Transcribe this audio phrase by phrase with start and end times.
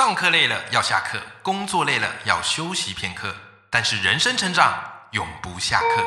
[0.00, 3.34] 上课累了要下课，工作累了要休息片刻，
[3.68, 4.72] 但是人生成长
[5.12, 6.02] 永不下课。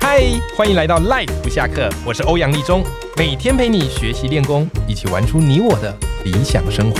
[0.00, 0.20] 嗨，
[0.56, 2.82] 欢迎来到 Life 不下课，我是欧阳立中，
[3.16, 6.98] 每天陪你学习练功，一起玩出你我的理想生活。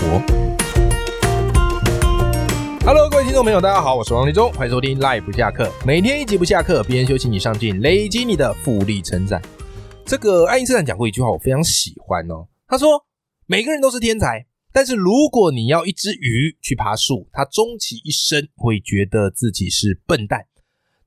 [2.86, 9.42] Hello，各位听众朋友，大家好，我是王立中，欢迎收听 Life 不下课，每天一集不下课，边休息你上进，累积你的复利成长。
[10.06, 12.46] 这个爱因斯坦讲过一句话，我非常喜欢哦。
[12.68, 13.04] 他说
[13.46, 20.46] ：“每个人都是天才，但是如果你要一只鱼去爬树，它终其一生会觉得自己是笨蛋。”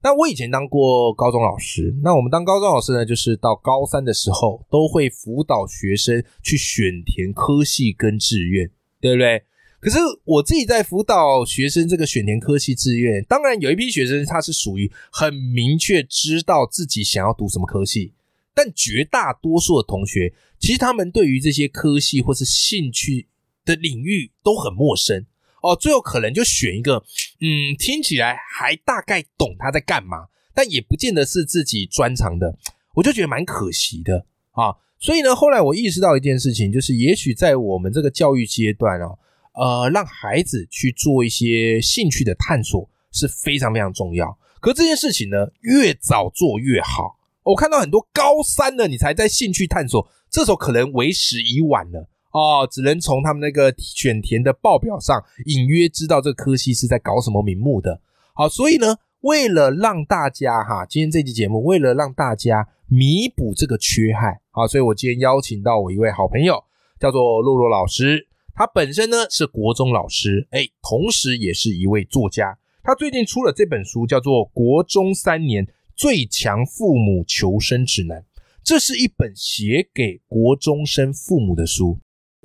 [0.02, 9.44] 那我以前当过高中老师，那我们当高中老师呢，就是到高三的时候都会辅导学生去选填科系跟志愿，对不对？
[9.82, 18.14] 可是我自己在辅导学生这个选填科系志愿，当然有一批学生他是属于很明确知道自己想要读什么科系。
[18.54, 23.28] 但绝大多数的同学，其实他们对于这些科系或是兴趣
[23.68, 25.26] 的领域都很陌生
[25.62, 25.76] 哦。
[25.76, 27.04] 最后可能就选一个，
[27.42, 32.58] 嗯，听起来还大概懂他在干嘛，但也不见得是自己专长的。
[32.96, 34.74] 我就觉得蛮可惜的啊。
[35.00, 39.20] 所以呢，后来我意识到一件事情，就是也许在我们这个教育阶段哦，
[39.54, 44.36] 呃，让孩子去做一些兴趣的探索是非常非常重要。
[44.60, 47.20] 可这件事情呢，越早做越好。
[47.44, 58.02] 我看到很多高三了，你才在兴趣探索，这时候可能为时已晚了哦，只能从他们那个选填的报表上隐约知道这个科系是在搞什么名目的。
[58.34, 66.64] 好，所以呢，为了让大家哈，今天这期节目为了让大家弥补这个缺憾，好，所以我今天邀请到我一位好朋友，
[67.00, 75.66] 叫做洛洛老师，他本身呢是国中老师，哎，同时也是一位作家，他最近出了这本书，叫做《国中三年》。
[75.96, 78.24] 最强父母求生指南，
[78.64, 81.98] 这是一本写给国中生父母的书。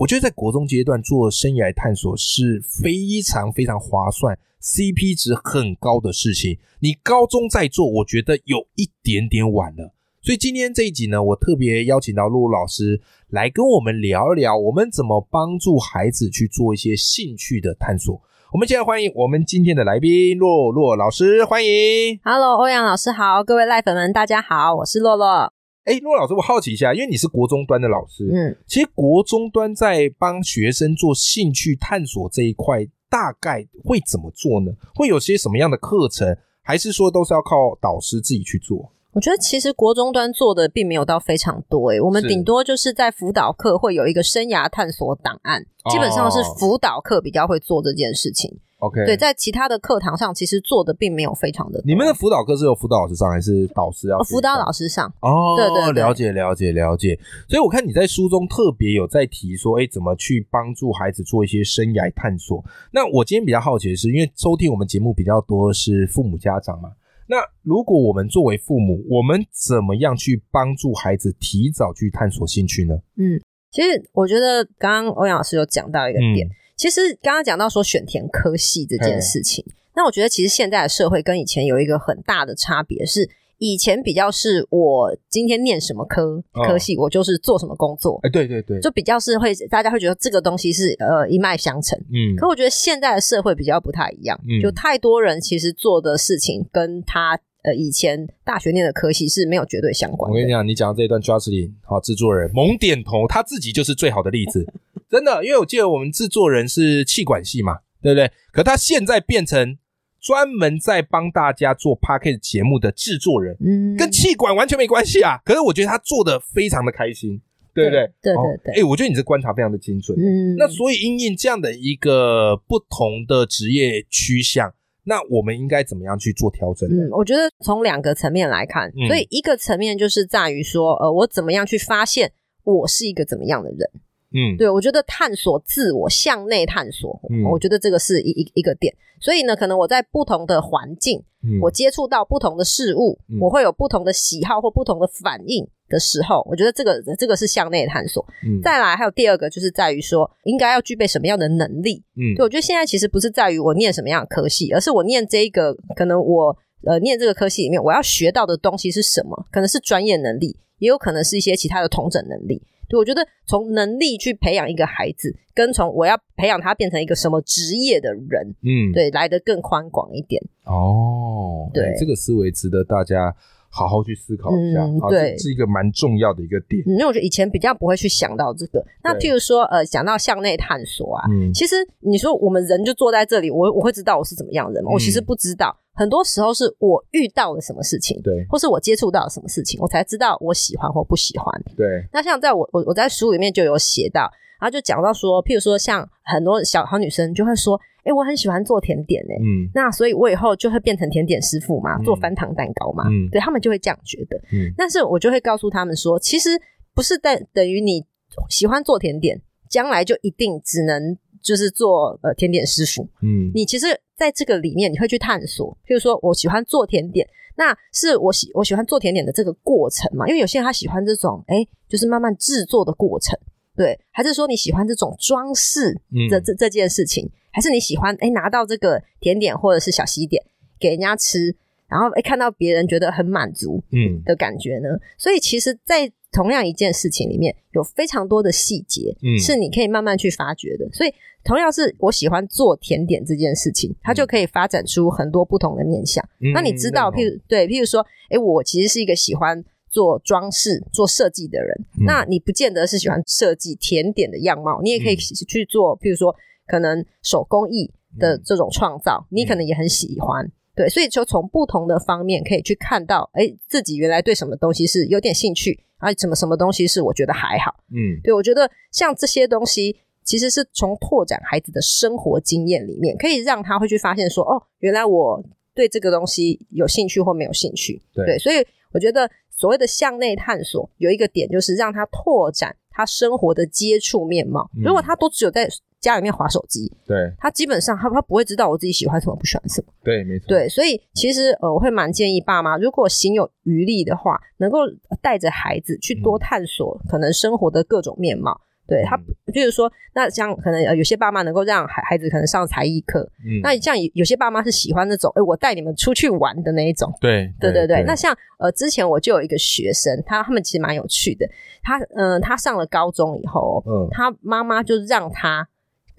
[0.03, 6.59] 我觉得在国中阶段做生涯探索是非常非常划算、CP 值很高的事情。
[6.81, 9.95] 你高中再做，我觉得有一点点晚了。
[10.21, 18.21] 所以今天这一集呢，我特别邀请到露露老师来跟我们聊一聊，我们怎么帮助孩子去做一些兴趣的探索。
[18.53, 22.19] 我们现在欢迎我们今天的来宾洛洛老师，欢迎。
[22.25, 25.53] Hello，欧阳老师好，各位赖粉们大家好，我是洛洛。
[25.85, 34.73] 哎，洛老师，我好奇一下，因为你是国中端的老师，嗯，其实国中端在帮学生做兴趣探索这一块，大概会怎么做呢？
[34.95, 38.93] 会有些什么样的课程，还是说都是要靠导师自己去做？
[39.13, 48.59] 我觉得其实国中端做的并没有到非常多诶，我们顶多就是在辅导课会有一个生涯探索档案，基本上是辅导课比较会做这件事情。
[48.83, 51.81] OK，对，在其他的课堂上其实做的并没有非常的。
[51.85, 54.19] 你们的辅导课是由辅导老师上还是导师要？
[54.25, 55.07] 辅导老师上。
[55.21, 57.17] 哦，对对，了解了解了解。
[57.49, 62.65] 所以我看你在书中特别有在提说，哎，怎么去帮助孩子做一些生涯探索？
[62.91, 66.91] 那我今天比较好奇的是，因为收听我们节目比较多是父母家长嘛。
[67.29, 72.97] 那如果我们作为父母，我们怎么样去帮助孩子提早去探索兴趣呢？
[73.17, 76.47] 嗯，其实我觉得刚刚欧阳老师有讲到一个点，
[76.83, 83.31] 其实刚刚讲到说选填科系这件事情，那我觉得其实现在的社会跟以前有一个很大的差别是。
[83.65, 88.19] 以前比较是我今天念什么科科系，我就是做什么工作。
[88.25, 91.97] 哎，对对对，就比较是会大家会觉得这个东西是呃一脉相承。
[92.13, 100.29] 嗯，可我觉得现在的社会比较不太一样，就太多人其实做的事情跟他呃以前大学念的科系是没有绝对相关。
[100.29, 104.67] 我跟你讲，你讲这一段 j u s t i n 好制作人猛点头，他自己就是最好的例子，
[105.13, 108.29] 真的，因为我记得我们制作人是气管系嘛，对不对？
[108.51, 109.79] 可他现在变成。
[110.25, 115.37] 专门在帮大家做 p a r k e t 节目的制作人，嗯，跟气管完全没关系啊。
[115.45, 117.43] 可是我觉得他做的非常的开心，
[117.75, 118.09] 对不对？
[118.23, 118.81] 对对对。
[118.81, 120.17] 哎，我觉得你这观察非常的精准。
[120.17, 126.89] 嗯，那所以因应这样的一个不同的职业趋向，那我们应该怎么样去做调整？
[126.89, 132.31] 嗯，我觉得从两个层面来看，所以一个层面就是在于说，呃，我怎么样去发现
[132.63, 133.91] 我是一个怎么样的人。
[134.35, 137.21] 嗯，对，我觉得探索自我，向内探索，
[137.51, 138.95] 我觉得这个是一一一个点。
[139.21, 141.23] 所以呢，可能我在不同的环境，
[141.61, 148.27] 我接触到不同的事物，我会有不同的喜好或不同的反应的时候，我觉得这个这个是向内探索。
[148.65, 152.03] 再来，还有第二个就是在于说，应该要具备什么样的能力？
[152.17, 159.47] 嗯，对我觉得现在其实不是在于我念什么样的科系，而是我念这一个，可能我呃念这个科系里面，我要学到的东西是什么？
[159.53, 162.61] 可能是专业能力，也有可能是一些其他的同整能力。
[162.99, 170.43] 我觉得从能力去培养一个孩子，跟从我要培养他变成一个什么职业的人，嗯，对，来的更宽广一点。
[170.65, 173.35] 哦，对，这个思维值得大家
[173.69, 176.83] 好好去思考一下，对，是一个蛮重要的一个点。
[176.87, 178.85] 因为我觉得以前比较不会去想到这个。
[179.03, 181.25] 那譬如说，呃，讲到向内探索啊，
[181.55, 184.91] 其实你说我们人就坐在这里，我我会知道我是怎么样人吗？
[184.93, 185.77] 我其实不知道。
[185.95, 191.47] 很多时候是我遇到了什么事情，对，或是我接触到了什么事情，我才知道我喜欢或不喜欢。
[191.77, 192.05] 对。
[192.13, 194.23] 那像在我我我在书里面就有写到，
[194.61, 197.81] 然后就讲到说，譬如说像很多小好女生就会说。
[198.05, 199.35] 哎，我很喜欢做甜点呢。
[199.39, 203.05] 嗯，那所以我以后就会变成甜点师傅嘛，做翻糖蛋糕嘛。
[203.07, 204.37] 嗯，对他们就会这样觉得。
[204.53, 206.51] 嗯，但是我就会告诉他们说，其实
[206.97, 208.05] 不是等等于你
[208.49, 209.41] 喜欢做甜点，
[209.71, 213.03] 将来就一定只能就是做呃甜点师傅。
[213.23, 213.87] 嗯，你其实
[214.17, 223.39] 在这个里面你会去探索，譬如说我喜欢做甜点，那是我喜我喜欢做甜点的这个过程嘛，因为有些人他喜欢这种哎，就是慢慢制作的过程。
[223.75, 225.99] 对，还是说你喜欢这种装饰
[226.31, 227.31] 的这这件事情？
[227.51, 230.43] 还是你喜欢哎拿到这个甜点或者是小西点
[230.79, 231.55] 给人家吃，
[231.89, 234.89] 然后哎看到别人觉得很满足嗯的感觉呢？
[235.19, 240.89] 所以其实，在同样一件事情里面有非常多的细节，嗯，是你可以慢慢去发掘的。
[240.93, 241.13] 所以
[241.45, 246.27] 同样是我喜欢做甜点这件事情，它就可以发展出很多不同的面向。
[246.55, 256.35] 那你知道，譬如对，譬如说，哎，我其实是一个喜欢做装饰、做设计的人，那你不见得是喜欢设计甜点的样貌，你也可以去做，譬如说。
[256.65, 285.69] 可能手工艺的这种创造，你可能也很喜欢，对，所以就从不同的方面可以去看到，哎，自己原来对什么东西是有点兴趣，啊，什么什么东西是我觉得还好，嗯，对我觉得像这些东西，其实是从拓展孩子的生活经验里面，可以让他会去发现说，哦，原来我对这个东西有兴趣或没有兴趣，对，所以我觉得所谓的向内探索有一个点，就是让他拓展他生活的接触面貌，如果他都只有在
[286.03, 287.33] 家里面划手机，对。
[287.39, 294.81] 他基本上他他不会知道我自己喜欢什么不喜欢什么，对，没错，对，所以其实呃我会蛮建议爸妈，如果行有余力的话，能够
[295.23, 298.61] 带着孩子去多探索可能生活的各种面貌。
[298.85, 299.17] 对他，
[299.55, 308.03] 就是说，那像可能呃有些爸妈能够让孩孩子可能上才艺课，嗯，那像有有些爸妈是喜欢那种，哎，我带你们出去玩的那一种，对，对对对。
[308.03, 311.49] 那像呃之前我就有一个学生，他他们其实蛮有趣的，
[311.83, 315.67] 他嗯他上了高中以后，嗯，他妈妈就让他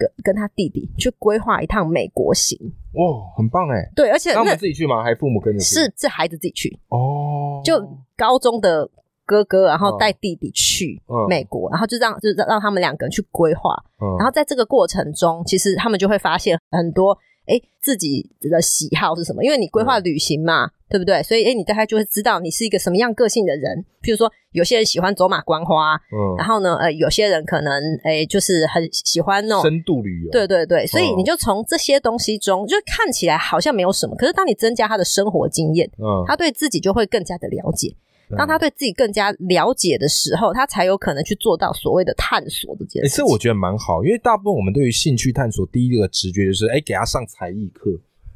[0.03, 2.57] 跟跟他弟弟去规划一趟美国行，
[2.93, 5.03] 哇，很棒哎，对，而且他们自己去吗？
[5.03, 5.63] 还父母跟着？
[5.63, 7.79] 是是孩子自己去哦，就
[8.17, 8.89] 高中的。
[9.25, 13.73] 哥哥，然后带弟弟去美国，然后就让就让让他们两个人去规划，
[14.19, 19.43] 然后在这个过程中，其实他们就会发现很多，哎，自己的喜好是什么？
[19.43, 21.21] 因为你规划旅行嘛，对不对？
[21.23, 23.85] 所以，哎，你大概就会知道你是一个什么样个性的人。
[24.01, 30.85] 譬如说，有些人喜欢走马观花，嗯，然后呢，呃，有些人可能，哎，就是很喜欢那种深度旅游，对对对。
[30.87, 37.95] 所以，你就从这些东西中，就看起来好像没有什么，可是当你增加他的生活经验，嗯，他对自己就会更加的了解。
[38.37, 43.17] 当他对自己更加了解的时候，他才有可能去做到所谓的探索这件事。
[43.17, 47.91] 这我觉得蛮好，因为大部分我们对于兴趣探索，第一个直觉就是，哎，给他上才艺课，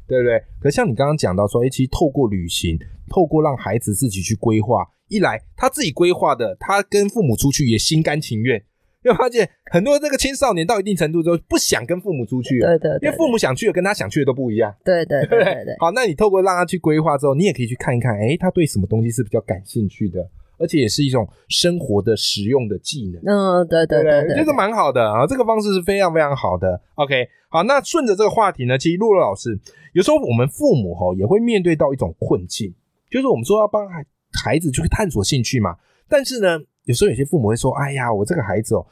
[0.06, 0.42] 对不对？
[0.60, 2.78] 可像你刚刚讲到说，哎，其实透过旅行，
[3.08, 8.62] 透过让孩子自己去规划，一来他自己规划的，他跟父母出去也心甘情愿。
[9.08, 15.76] 又发现很多这个青少年到一定程度之后不想跟父母出去，对对，因为父母想去的跟他想去的都不一样，对对对对。
[15.78, 20.20] 好，那你透过让他去规划之后，你也可以去看一看，哎，他对什么东西是比较感兴趣的，
[20.58, 23.22] 而且也是一种生活的实用的技能。
[23.24, 26.80] 嗯，对对对，我觉得蛮好的啊，这个方式是非常非常好的。
[26.94, 29.58] OK，好，那顺着这个话题呢，其实露露老师
[29.94, 32.74] 有时候我们父母哈也会面对到一种困境，
[33.10, 35.76] 就是我们说要帮孩孩子去探索兴趣嘛，
[36.08, 38.86] 但是呢，有时候有些父母会说，哎呀，我这个孩子哦。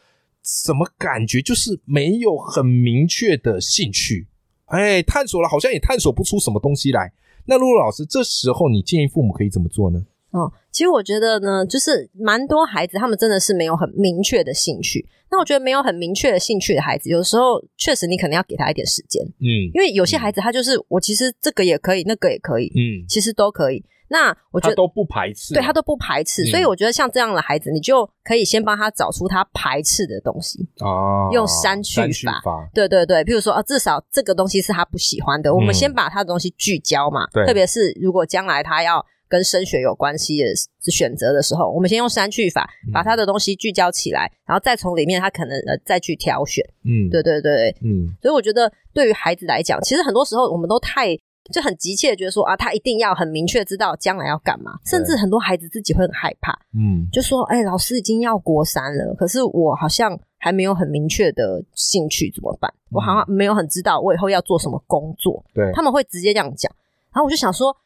[0.47, 1.43] 什么感觉？
[1.43, 4.29] 就是没有很明确的兴趣，
[4.67, 7.13] 哎，探索了好像也探索不出什么东西来。
[7.47, 10.07] 那露露老师，这时候你建议父母可以怎么做呢？
[10.37, 15.07] 哦，其实我觉得呢，就是蛮多孩子他们真的是没有很明确的兴趣。
[15.31, 23.85] 那我觉得没有很明确的兴趣的孩子，有时候确实你可能要给他一点时间，嗯，因为有些孩子他就是我其实这个也可以，那个也可以，嗯，其实都可以。
[24.09, 32.41] 那我觉得都不排斥，对他都不排斥，所以我觉得像这样的孩子，你就可以先帮他找出他排斥的东西哦，用删去法，
[32.73, 51.19] 对对对，譬如说啊，至少这个东西是他不喜欢的，我们先把他的东西聚焦嘛，特别是如果将来他要跟升学有关系的选择的时候，我们先用删去法把他的东西聚焦起来，然后再从里面他可能呃再去挑选，嗯，对对对，嗯，所以我觉得对于孩子来讲，其实很多时候我们都太。
[51.53, 62.69] 就很急切的觉得说啊，他一定要很明确知道将来要干嘛，甚至很多孩子自己会很害怕，嗯，就说哎，老师已经要国三了，可是我好像还没有很明确的兴趣，怎么办？
[62.91, 66.69] 我好像没有很知道我以后要做什么工作，对，他们会直接这样讲，
[67.15, 67.77] 然后我就想说，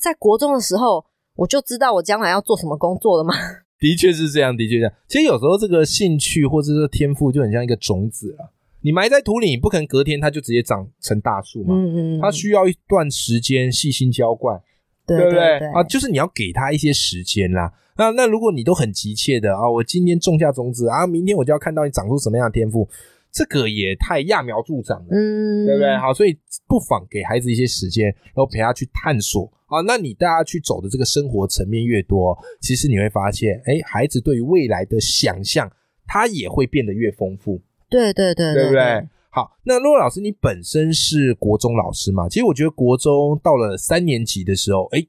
[0.00, 1.04] 在国中的时候，
[1.36, 3.34] 我就知道我将来要做什么工作了吗？
[3.78, 4.92] 的确是这样，的确这样。
[5.06, 8.48] 其实有时候这个兴趣或者是天赋就很像一个种子啊，
[8.82, 11.74] 你埋在土里，你不可能隔天它就直接长成大树嘛。
[11.74, 14.60] 嗯嗯，它需要一段时间细心浇灌，
[15.06, 15.58] 对不对？
[15.74, 17.72] 啊，就是你要给它一些时间啦。
[17.96, 22.88] 那那如果你都很急切的啊，我今天种下种子啊，明天我就要看到你长出什么样的天赋。
[23.32, 25.96] 这个也太揠苗助长了，嗯，对不对？
[25.98, 29.80] 好，所以不妨给孩子一些时间，然后陪他去探索啊。
[29.86, 35.70] 那你大家去走的这个生活层面越多，其实你会发现，哎，孩子对于未来的想象，
[36.06, 37.62] 他也会变得越丰富。
[37.88, 39.08] 对对对，对不对？
[39.30, 42.28] 好，那洛老师，你本身是国中老师嘛？
[42.28, 45.06] 其实我觉得国中到了三年级的时候，哎，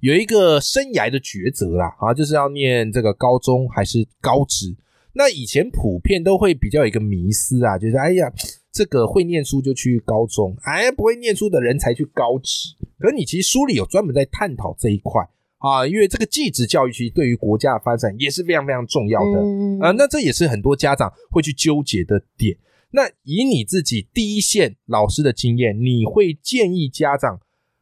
[0.00, 4.76] 有一个生涯的抉择啦，啊，就是要念这个高中还是高职。
[5.14, 8.32] 那以前普遍都会比较有一个迷思啊，就是哎呀，
[8.72, 12.74] 这个会念书就去高中，哎，不会念书的人才去高职。
[12.98, 15.22] 可你其实书里有专门在探讨这一块
[15.58, 19.40] 啊，因为这个继职教育其实对于国家的发展也是非常非常重要的
[19.86, 19.90] 啊。
[19.92, 22.56] 那这也是很多家长会去纠结的点。
[22.92, 27.40] 那以你自己第一线老师的经验，你会建议家长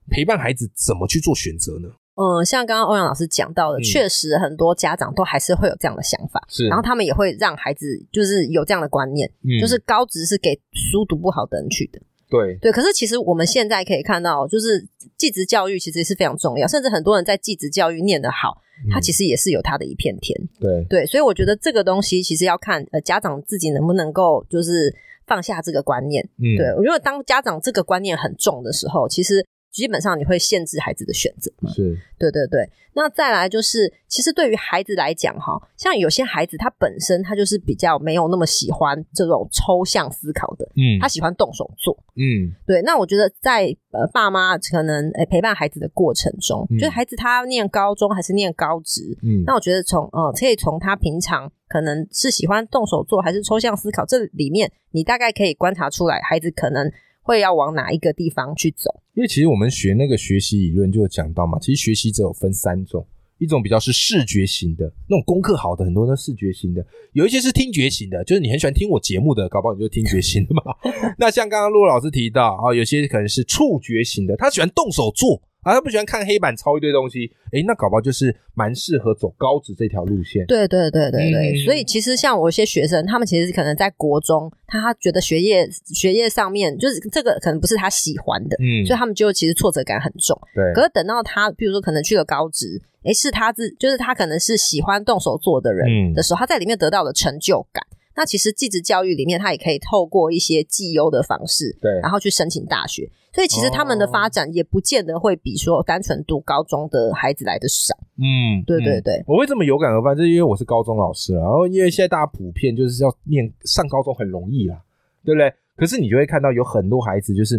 [0.09, 1.89] 陪伴孩子怎么去做选择呢？
[2.21, 11.99] 嗯，像刚刚欧阳老师讲到的，确实很多家长都还是会有这样的想法，是，然后他们也会让孩子就是有这样的观念，就是高职是给书读不好的人去的，
[12.29, 12.71] 对对。
[12.71, 14.87] 可是其实我们现在可以看到，就是
[15.17, 18.61] 继职教育其实是非常重要，甚至很多人在继职教育念得好，
[18.93, 21.07] 他其实也是有他的一片天，对对。
[21.07, 24.95] 所以我觉得这个东西其实要看呃家长自己能不能够就是
[25.27, 26.75] 放下这个观念，嗯，对。
[26.77, 29.47] 我觉得当家长这个观念很重的时候，其实。
[29.71, 32.69] 基本上你会限制孩子的选择，是对对对。
[32.93, 42.83] 那再来就是，其实对于孩子来讲，哈，像有些孩子他本身他就是比较没有那么喜欢这种抽象思考的，嗯，他喜欢动手做，嗯，对。
[42.83, 56.91] 那我觉得在呃爸妈可能诶陪伴孩子的过程中，就是孩子他念高中还是念高职，嗯，那我觉得从呃可以从他平常可能是喜欢动手做还是抽象思考这里面，你大概可以观察出来孩子可能。
[57.31, 58.91] 会要往哪一个地方去走？
[59.15, 63.07] 因为其实我们学那个学习理论就有讲到嘛，其实学习者有分三种，
[63.39, 70.63] 一种比较是视觉型的，那种功课好的很多都视觉型的，有一些是听觉型的，就是你很喜欢听我节目的，搞不好你就听觉型的嘛。
[71.19, 75.41] 那像刚刚陆老师提到啊，有些可能是触觉型的，他喜欢动手做。
[75.62, 80.47] 啊，他不喜欢看黑板抄一堆东西，诶，那搞不好就是蛮适合走高职这条路线。
[80.47, 90.38] 对对对对对，所以其实像我一些学生，他们其实可能在国中，他觉得学业学业上面就是这个可能不是他喜欢的，嗯，所以他们就其实挫折感很重。
[90.55, 97.85] 对，可是等到他，比如说可能去了高职，诶，是他自就是他可能是喜欢动手做的人的时候，他在里面得到了成就感。
[98.21, 103.11] 那其实继职教育里面，他也可以透过一些绩优的方式，对，然后去申请大学。
[103.33, 107.97] 所以其实他们的发展也不见得会比说单纯读高中的孩子来的少。
[108.19, 114.83] 嗯，对对对，我会这么有感而发，就是因为我是高中老师，然后因为现在大家普遍就是要念上高中很容易啦，
[115.25, 115.50] 对不对？
[115.77, 117.59] 可是你就会看到有很多孩子就是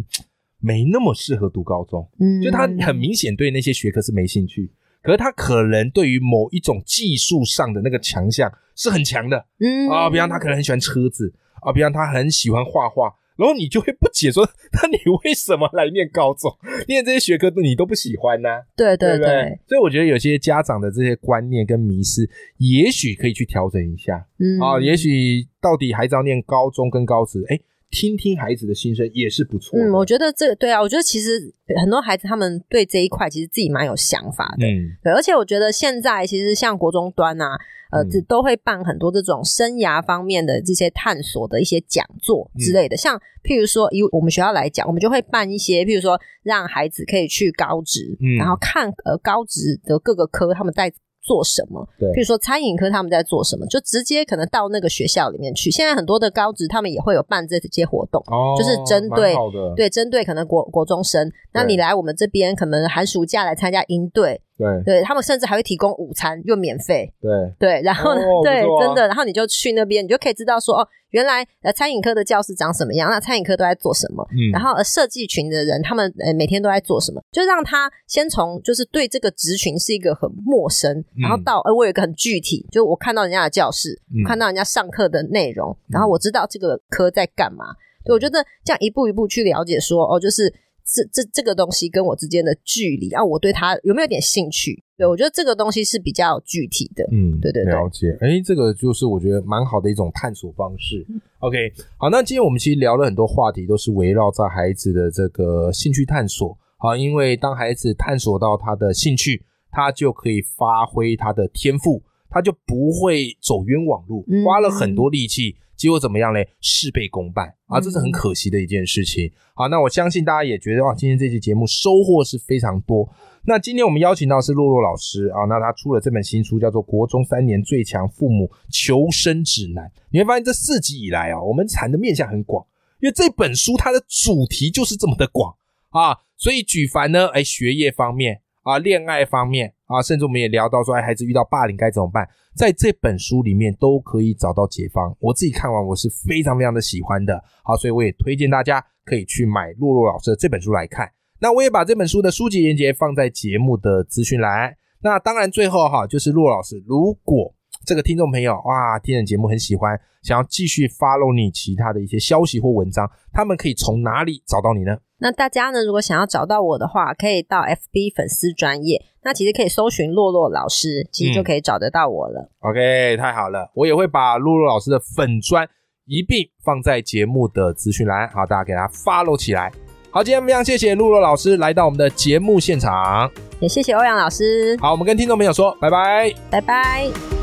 [0.60, 13.16] 没那么适合读高中，嗯，就他很明显对那些学科是没兴趣，可是他可能对于某一种技术上的那个强项是很强的，嗯啊，比方他可能很喜欢车子啊，比方他很喜欢画画。
[13.38, 16.56] 然后你就会不解说，那你为什么来念高中？
[16.88, 18.50] 念这些学科你都不喜欢呢？
[18.76, 24.28] 对对对，所以我觉得有些家长的这些观念跟迷失，也许可以去调整一下。
[24.38, 27.60] 嗯啊，也许到底孩子要念高中跟高职，哎，
[27.92, 29.78] 听听孩子的心声也是不错。
[29.78, 34.66] 嗯，我觉得这对啊，我觉得其实很多孩子他们对这一块其实自己蛮有想法的。
[34.66, 37.58] 嗯，对，而且我觉得现在其实像国中端啊。
[37.94, 50.90] 呃，这都会办很多这种生涯方面的这些探索的一些讲座之类的，像譬如说以我们学校来讲，我们就会办一些，譬如说让孩子可以去高职，然后看呃高职的各个科他们在。
[51.22, 51.88] 做什么？
[52.00, 55.70] 对，比如说餐饮科他们在做什么，就直接可能到那个学校里面去。
[55.72, 59.36] 现在很多的高职他们也会有办这些活动，哦，就是针对
[59.76, 70.88] 对针对可能国国中生，那你来我们这边可能寒暑假来参加营队，对，对他们甚至还会提供午餐又免费，对对，然后呢，对，真的，然后你就去那边，你就可以知道说哦。
[71.12, 73.12] 原来呃，餐饮科的教室长什么样？
[73.12, 74.26] 那餐饮科都在做什么？
[74.32, 77.22] 嗯，然后呃，设计群的人他们呃每天都在做什么？
[77.34, 87.66] 就让他先从就是对这个职群是一个很陌生，然后到呃我有一个很具体，就我看到人家的教室，看到人家上课的内容，然后我知道这个科在干嘛。
[88.06, 90.54] 对我觉得这样一步一步去了解，说哦，就是。
[90.94, 94.84] 这这这个东西跟我之间的距离啊，我对他有没有点兴趣？
[94.98, 97.04] 对我觉得这个东西是比较具体的。
[97.12, 98.16] 嗯，对对对，了解。
[98.22, 101.06] 哎，这个就是我觉得蛮好的一种探索方式。
[101.40, 101.58] OK，
[101.98, 106.56] 好，那今天我们其实聊了很多话题，都是围绕在孩子的这个兴趣探索。
[106.78, 115.58] 好，因为当孩子探索到他的兴趣，他就可以发挥他的天赋，他就不会走冤枉路，花了很多力气。
[115.76, 116.48] 结果怎么样嘞？
[116.62, 119.32] 事倍功半啊，这是很可惜的一件事情。
[119.56, 123.10] 好，那我相信大家也觉得哇，今天这期节目收获是非常多。
[123.46, 129.86] 那今天我们邀请到是洛洛老师啊，那他出了这本新书，叫做《国中三年最强父母求生指南》。
[130.12, 132.64] 你会发现这四集以来啊，我们谈的面向很广，
[133.02, 135.56] 因为这本书它的主题就是这么的广
[135.90, 136.16] 啊。
[136.38, 142.28] 所以举凡呢，哎，学业方面啊，恋爱方面啊，甚至我们也聊到说，哎，孩子遇到霸凌该怎么办？
[142.56, 151.10] 在这本书里面都可以找到解方，我自己看完我是非常非常的喜欢的，好，所以我也推荐大家可以去买洛洛老师的这本书来看。
[151.40, 154.76] 那我也把这本书的书籍链接放在节目的资讯栏。
[155.02, 157.54] 那当然最后哈，就是洛老师，如果
[157.86, 164.96] 这个听众朋友哇，听的节目很喜欢，想要继续 follow 你其他的一些消息或文章，他们可以从哪里找到你呢？
[165.22, 172.50] 那大家呢，如果想要找到我的话，可以到 FB 粉丝专业，那其实可以搜寻洛洛老师，其实就可以找得到我了。
[172.62, 175.70] OK，太好了，我也会把洛洛老师的粉专
[176.08, 179.72] 一并放在节目的资讯栏，好，大家给他 follow 起来。
[180.10, 184.76] 好，今天非常谢谢洛洛老师来到我们的节目现场，也谢谢欧阳老师。
[184.82, 187.41] 好，我们跟听众朋友说拜拜，拜拜。